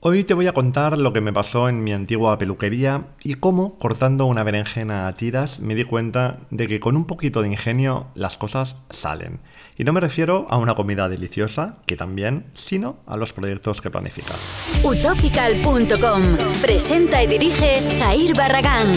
[0.00, 3.80] Hoy te voy a contar lo que me pasó en mi antigua peluquería y cómo,
[3.80, 8.06] cortando una berenjena a tiras, me di cuenta de que con un poquito de ingenio
[8.14, 9.40] las cosas salen.
[9.76, 13.90] Y no me refiero a una comida deliciosa, que también, sino a los proyectos que
[13.90, 14.38] planificas.
[14.84, 16.22] Utopical.com
[16.62, 18.92] presenta y dirige Jair Barragán.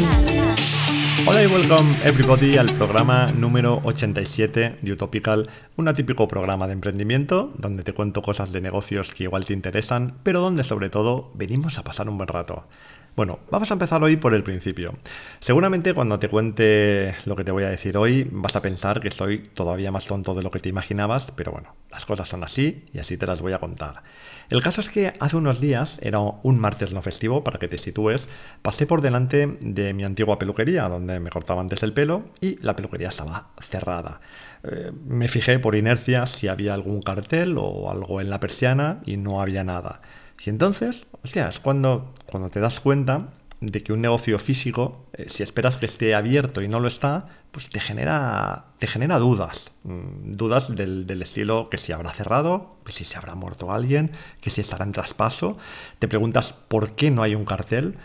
[1.28, 7.54] Hola y welcome everybody al programa número 87 de Utopical, un atípico programa de emprendimiento
[7.58, 11.78] donde te cuento cosas de negocios que igual te interesan, pero donde sobre todo venimos
[11.78, 12.66] a pasar un buen rato.
[13.14, 14.94] Bueno, vamos a empezar hoy por el principio.
[15.42, 19.12] Seguramente cuando te cuente lo que te voy a decir hoy vas a pensar que
[19.12, 22.86] soy todavía más tonto de lo que te imaginabas, pero bueno, las cosas son así
[22.94, 24.04] y así te las voy a contar.
[24.50, 27.78] El caso es que hace unos días, era un martes no festivo, para que te
[27.78, 28.30] sitúes,
[28.62, 32.78] pasé por delante de mi antigua peluquería, donde me cortaba antes el pelo, y la
[32.78, 34.22] peluquería estaba cerrada.
[34.64, 39.18] Eh, me fijé por inercia si había algún cartel o algo en la persiana y
[39.18, 40.02] no había nada.
[40.44, 45.28] Y entonces, hostia, es cuando, cuando te das cuenta de que un negocio físico, eh,
[45.30, 49.72] si esperas que esté abierto y no lo está, pues te genera, te genera dudas.
[49.84, 54.12] Mm, dudas del, del, estilo que si habrá cerrado, que si se habrá muerto alguien,
[54.42, 55.58] que si estará en traspaso.
[56.00, 57.98] Te preguntas por qué no hay un cartel.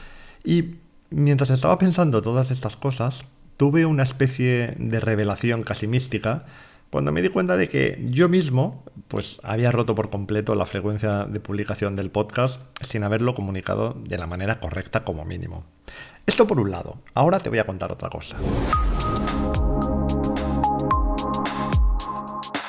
[0.44, 0.76] Y
[1.08, 3.24] mientras estaba pensando todas estas cosas,
[3.56, 6.44] tuve una especie de revelación casi mística
[6.90, 11.24] cuando me di cuenta de que yo mismo pues había roto por completo la frecuencia
[11.24, 15.64] de publicación del podcast sin haberlo comunicado de la manera correcta como mínimo.
[16.26, 16.98] Esto por un lado.
[17.14, 18.36] Ahora te voy a contar otra cosa.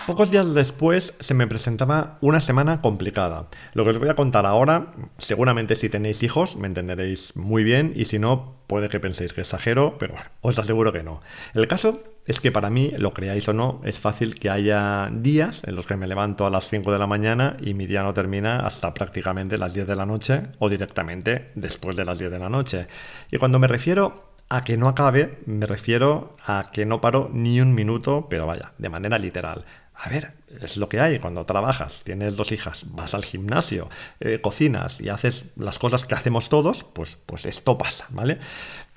[0.08, 3.50] Pocos días después se me presentaba una semana complicada.
[3.74, 7.92] Lo que os voy a contar ahora, seguramente si tenéis hijos me entenderéis muy bien
[7.94, 11.20] y si no, puede que penséis que exagero, pero os aseguro que no.
[11.54, 15.62] El caso es que para mí, lo creáis o no, es fácil que haya días
[15.66, 18.14] en los que me levanto a las 5 de la mañana y mi día no
[18.14, 22.40] termina hasta prácticamente las 10 de la noche o directamente después de las 10 de
[22.40, 22.88] la noche.
[23.30, 27.60] Y cuando me refiero a que no acabe, me refiero a que no paro ni
[27.60, 29.66] un minuto, pero vaya, de manera literal.
[30.00, 34.40] A ver, es lo que hay cuando trabajas, tienes dos hijas, vas al gimnasio, eh,
[34.42, 38.38] cocinas y haces las cosas que hacemos todos, pues, pues esto pasa, ¿vale?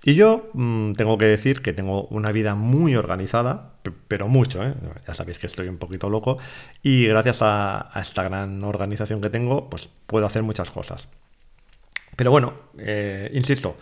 [0.04, 3.74] Y yo mmm, tengo que decir que tengo una vida muy organizada,
[4.08, 4.74] pero mucho, ¿eh?
[5.06, 6.36] ya sabéis que estoy un poquito loco,
[6.82, 11.08] y gracias a, a, esta gran organización que tengo, pues puedo hacer muchas cosas.
[12.16, 13.76] Pero bueno, eh, insisto,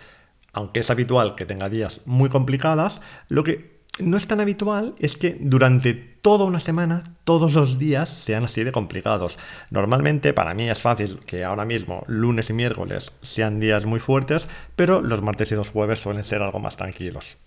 [0.52, 5.16] aunque es habitual que tenga días muy complicadas, lo que no es tan habitual es
[5.16, 9.38] que durante toda una semana, todos los días sean así de complicados.
[9.70, 14.48] Normalmente para mí es fácil que ahora mismo lunes y miércoles sean días muy fuertes,
[14.76, 17.38] pero los martes y los jueves suelen ser algo más tranquilos.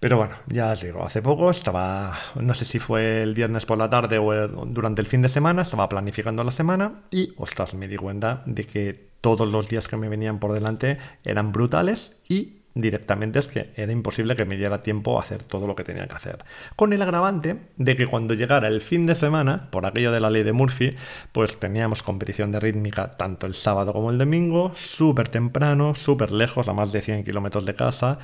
[0.00, 3.78] Pero bueno, ya os digo, hace poco estaba, no sé si fue el viernes por
[3.78, 7.88] la tarde o durante el fin de semana, estaba planificando la semana y, ostras, me
[7.88, 12.63] di cuenta de que todos los días que me venían por delante eran brutales y
[12.74, 16.06] directamente es que era imposible que me diera tiempo a hacer todo lo que tenía
[16.06, 16.44] que hacer.
[16.76, 20.30] Con el agravante de que cuando llegara el fin de semana, por aquello de la
[20.30, 20.96] ley de Murphy,
[21.32, 26.68] pues teníamos competición de rítmica tanto el sábado como el domingo, súper temprano, súper lejos,
[26.68, 28.18] a más de 100 kilómetros de casa.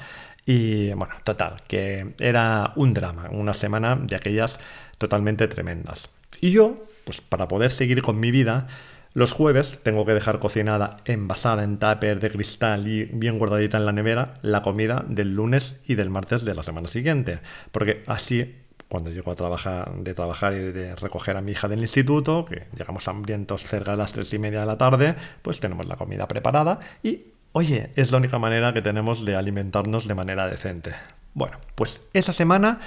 [0.47, 4.59] Y bueno, total, que era un drama, una semana de aquellas
[4.99, 6.09] totalmente tremendas.
[6.41, 8.67] Y yo, pues para poder seguir con mi vida,
[9.13, 13.87] los jueves tengo que dejar cocinada, envasada en tupper de cristal y bien guardadita en
[13.87, 17.41] la nevera la comida del lunes y del martes de la semana siguiente.
[17.73, 18.57] Porque así,
[18.89, 22.69] cuando llego a trabajar, de trabajar y de recoger a mi hija del instituto, que
[22.77, 26.29] llegamos hambrientos cerca de las tres y media de la tarde, pues tenemos la comida
[26.29, 30.93] preparada y, oye, es la única manera que tenemos de alimentarnos de manera decente.
[31.35, 32.79] Bueno, pues esa semana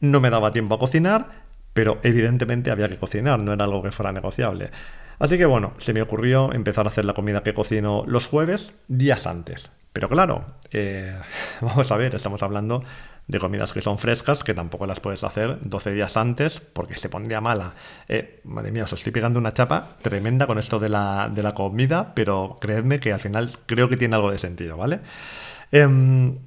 [0.00, 3.92] no me daba tiempo a cocinar, pero evidentemente había que cocinar, no era algo que
[3.92, 4.70] fuera negociable.
[5.18, 8.74] Así que bueno, se me ocurrió empezar a hacer la comida que cocino los jueves
[8.86, 9.70] días antes.
[9.92, 11.18] Pero claro, eh,
[11.60, 12.84] vamos a ver, estamos hablando
[13.26, 17.08] de comidas que son frescas, que tampoco las puedes hacer 12 días antes porque se
[17.08, 17.74] pondría mala.
[18.08, 21.52] Eh, madre mía, os estoy pegando una chapa tremenda con esto de la, de la
[21.52, 25.00] comida, pero creedme que al final creo que tiene algo de sentido, ¿vale?
[25.72, 25.86] Eh,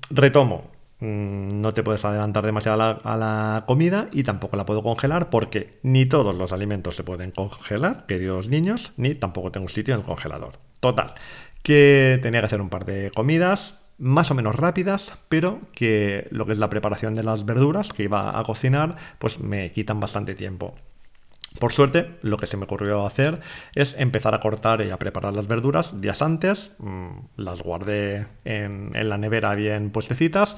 [0.09, 0.70] retomo,
[1.01, 6.05] no te puedes adelantar demasiado a la, comida y tampoco la puedo congelar porque ni
[6.05, 10.59] todos los alimentos se pueden congelar, queridos niños, ni tampoco tengo sitio en el congelador.
[10.79, 11.15] Total,
[11.63, 16.45] que tenía que hacer un par de comidas más o menos rápidas, pero que lo
[16.45, 20.35] que es la preparación de las verduras que iba a cocinar, pues me quitan bastante
[20.35, 20.75] tiempo.
[21.59, 23.41] Por suerte, lo que se me ocurrió hacer
[23.75, 28.91] es empezar a cortar y a preparar las verduras días antes, mm, las guardé en,
[28.95, 30.55] en la nevera bien puestecitas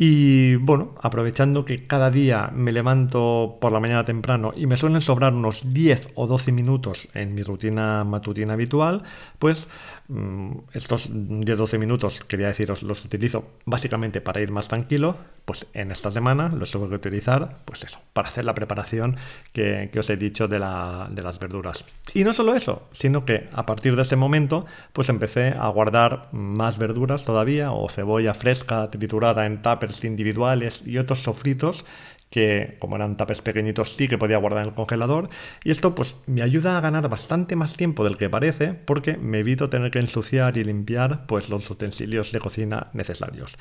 [0.00, 5.00] Y bueno, aprovechando que cada día me levanto por la mañana temprano y me suelen
[5.00, 9.02] sobrar unos 10 o 12 minutos en mi rutina matutina habitual,
[9.40, 9.66] pues
[10.06, 15.16] mm, estos 10-12 minutos, quería deciros, los utilizo básicamente para ir más tranquilo,
[15.48, 19.16] pues en esta semana los tengo que utilizar, pues eso, para hacer la preparación
[19.54, 21.86] que, os he dicho de, de las verduras.
[22.12, 26.28] Y no solo eso, sino que a partir de ese momento, pues empecé a guardar
[26.32, 31.86] más verduras todavía, o cebolla fresca triturada en tuppers individuales y otros sofritos
[32.28, 35.30] que como eran tapes pequeñitos sí que podía guardar en el congelador
[35.64, 39.38] y esto pues me ayuda a ganar bastante más tiempo del que parece porque me
[39.38, 43.56] evito tener que ensuciar y limpiar pues los utensilios de cocina necesarios.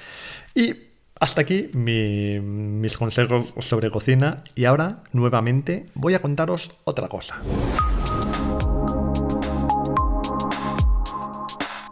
[0.53, 0.75] Y
[1.19, 7.41] hasta aquí mis consejos sobre cocina y ahora nuevamente voy a contaros otra cosa.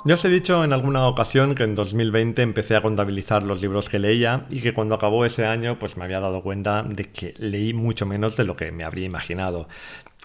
[0.08, 3.90] Ya os he dicho en alguna ocasión que en 2020 empecé a contabilizar los libros
[3.90, 7.34] que leía y que cuando acabó ese año pues me había dado cuenta de que
[7.40, 9.68] leí mucho menos de lo que me habría imaginado.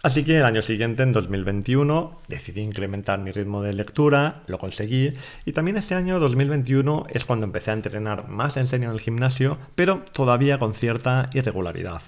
[0.02, 5.12] Así que el año siguiente, en 2021, decidí incrementar mi ritmo de lectura, lo conseguí,
[5.44, 9.00] y también ese año 2021 es cuando empecé a entrenar más en serio en el
[9.00, 12.00] gimnasio, pero todavía con cierta irregularidad.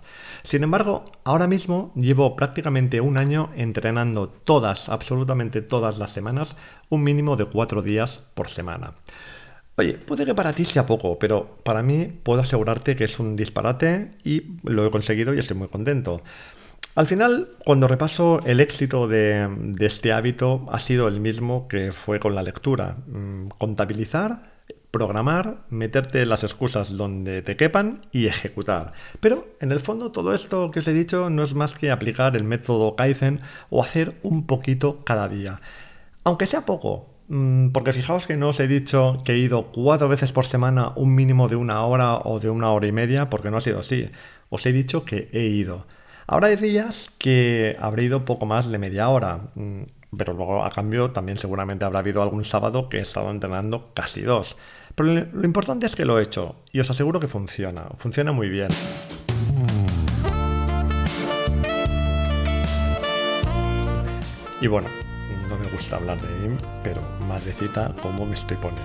[0.43, 6.57] Sin embargo, ahora mismo llevo prácticamente un año entrenando todas, absolutamente todas las semanas,
[6.89, 8.95] un mínimo de cuatro días por semana.
[9.77, 13.37] Oye, puede que para ti sea poco, pero para mí puedo asegurarte que es un
[13.37, 16.23] disparate y lo he conseguido y estoy muy contento.
[16.95, 19.49] Al final, cuando repaso el éxito de,
[19.81, 22.99] este hábito, ha sido el mismo que fue con la lectura.
[23.07, 24.53] Mm, contabilizar,
[24.91, 28.93] programar, meterte las excusas donde te quepan y ejecutar.
[29.21, 32.37] Pero en el fondo todo esto que os he dicho no es más que aplicar
[32.37, 33.41] el método Kaizen
[33.71, 35.63] o hacer un poquito cada día.
[36.25, 40.09] Aunque sea poco, mm, porque fijaos que no os he dicho que he ido cuatro
[40.09, 43.51] veces por semana un mínimo de una hora o de una hora y media, porque
[43.51, 44.11] no ha sido así.
[44.51, 45.87] Os he dicho que he ido.
[46.27, 49.83] Ahora hay días que habré ido poco más de media hora, mm,
[50.17, 54.23] pero luego a cambio también seguramente habrá habido algún sábado que he estado entrenando casi
[54.23, 54.57] dos.
[54.95, 58.49] Pero lo importante es que lo he hecho y os aseguro que funciona, funciona muy
[58.49, 58.69] bien.
[64.61, 64.89] Y bueno,
[65.49, 68.83] no me gusta hablar de mí, pero más de cita cómo me estoy poniendo.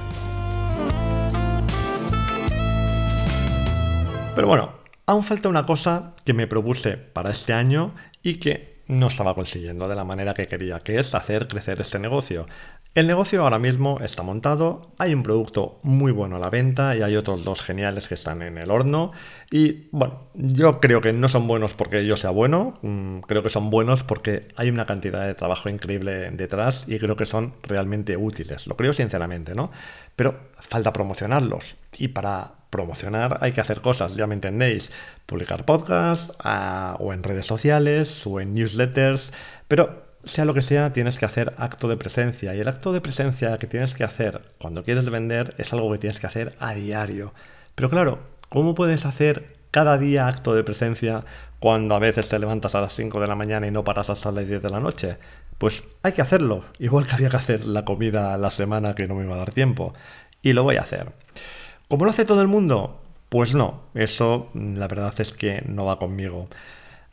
[4.34, 4.72] Pero bueno,
[5.10, 9.88] Aún falta una cosa que me propuse para este año y que no estaba consiguiendo
[9.88, 12.46] de la manera que quería, que es hacer crecer este negocio.
[12.94, 17.04] El negocio ahora mismo está montado, hay un producto muy bueno a la venta y
[17.04, 19.14] hay otros dos geniales que están en el horno.
[19.50, 23.50] Y bueno, yo creo que no son buenos porque yo sea bueno, mm, creo que
[23.50, 28.18] son buenos porque hay una cantidad de trabajo increíble detrás y creo que son realmente
[28.18, 28.68] útiles.
[28.68, 29.72] Lo creo sinceramente, ¿no?
[30.18, 31.78] Pero falta promocionarlos.
[31.98, 34.92] Y para promocionar hay que hacer cosas, ya me entendéis,
[35.26, 36.32] publicar podcasts
[37.00, 39.32] o en redes sociales o en newsletters,
[39.68, 42.54] pero sea lo que sea, tienes que hacer acto de presencia.
[42.54, 45.98] Y el acto de presencia que tienes que hacer cuando quieres vender es algo que
[45.98, 47.34] tienes que hacer a diario.
[47.76, 48.20] Pero claro,
[48.50, 51.24] ¿cómo puedes hacer cada día acto de presencia
[51.60, 54.32] cuando a veces te levantas a las 5 de la mañana y no paras hasta
[54.32, 55.18] las 10 de la noche?
[55.58, 59.16] Pues hay que hacerlo, igual que había que hacer la comida la semana que no
[59.16, 59.94] me iba a dar tiempo.
[60.42, 61.12] Y lo voy a hacer.
[61.90, 63.00] ¿Cómo lo hace todo el mundo?
[63.30, 66.50] Pues no, eso la verdad es que no va conmigo.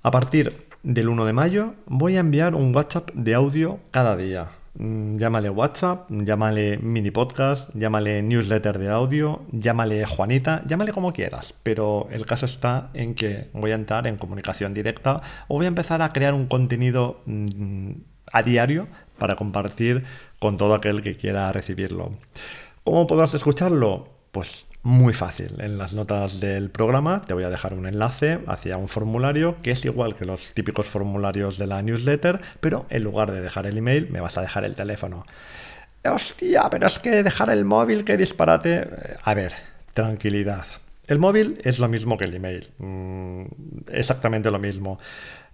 [0.03, 4.49] A partir del 1 de mayo voy a enviar un WhatsApp de audio cada día.
[4.75, 11.55] Mm, llámale WhatsApp, llámale mini podcast, llámale newsletter de audio, llámale Juanita, llámale como quieras,
[11.63, 15.69] pero el caso está en que voy a entrar en comunicación directa o voy a
[15.69, 17.93] empezar a crear un contenido mm,
[18.33, 20.03] a diario para compartir
[20.41, 22.11] con todo aquel que quiera recibirlo.
[22.83, 24.14] ¿Cómo podrás escucharlo?
[24.35, 25.61] Pues muy fácil.
[25.61, 29.71] En las notas del programa te voy a dejar un enlace hacia un formulario que
[29.71, 33.79] es igual que los típicos formularios de la newsletter, pero en lugar de dejar el
[33.79, 35.25] email me vas a dejar el teléfono.
[36.05, 38.89] Hostia, pero es que dejar el móvil, qué disparate.
[39.23, 39.53] A ver,
[39.93, 40.67] tranquilidad.
[41.07, 42.71] El móvil es lo mismo que el email.
[42.79, 43.45] Mm,
[43.93, 44.99] exactamente lo mismo.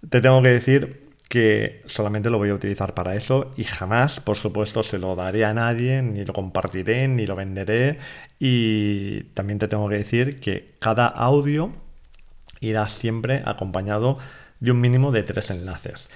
[0.09, 4.37] Te tengo que decir que solamente lo voy a utilizar para eso y jamás, por
[4.37, 8.01] supuesto, se lo daré a nadie, ni lo compartiré, ni lo venderé.
[8.41, 11.71] Y también te tengo que decir que cada audio
[12.59, 14.19] irá siempre acompañado
[14.59, 16.09] de un mínimo de tres enlaces.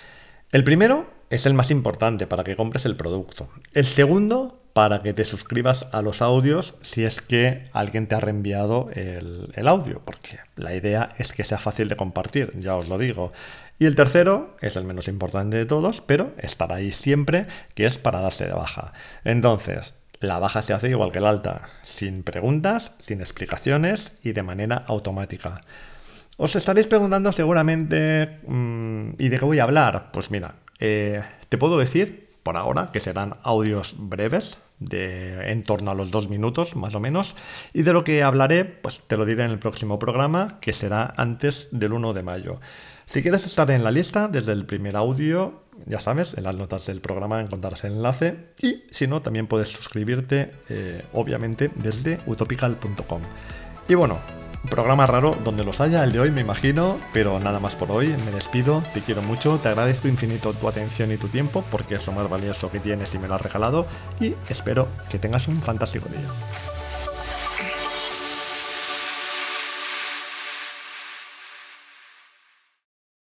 [0.50, 3.48] El primero es el más importante para que compres el producto.
[3.72, 8.20] El segundo para que te suscribas a los audios si es que alguien te ha
[8.20, 12.98] reenviado el, audio, porque la idea es que sea fácil de compartir, ya os lo
[12.98, 13.32] digo.
[13.78, 17.98] Y el tercero es el menos importante de todos, pero estará ahí siempre, que es
[17.98, 18.92] para darse de baja.
[19.24, 24.42] Entonces, la baja se hace igual que la alta, sin preguntas, sin explicaciones y de
[24.42, 25.60] manera automática.
[26.36, 30.10] Os estaréis preguntando seguramente, mm, ¿y de qué voy a hablar?
[30.12, 35.92] Pues mira, eh, te puedo decir por ahora que serán audios breves, de en torno
[35.92, 37.36] a los dos minutos más o menos,
[37.72, 41.14] y de lo que hablaré, pues te lo diré en el próximo programa, que será
[41.16, 42.60] antes del 1 de mayo.
[43.06, 46.86] Si quieres estar en la lista, desde el primer audio, ya sabes, en las notas
[46.86, 53.20] del programa encontrarás el enlace, y si no, también puedes suscribirte, eh, obviamente, desde utopical.com.
[53.88, 54.18] Y bueno,
[54.70, 58.08] Programa raro donde los haya, el de hoy me imagino, pero nada más por hoy,
[58.24, 62.06] me despido, te quiero mucho, te agradezco infinito tu atención y tu tiempo porque es
[62.06, 63.86] lo más valioso que tienes y me lo has regalado
[64.20, 66.73] y espero que tengas un fantástico día.